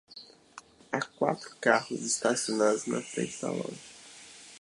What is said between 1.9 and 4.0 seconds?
estacionados na frente da loja.